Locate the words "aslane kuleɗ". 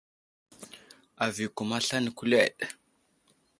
1.77-2.55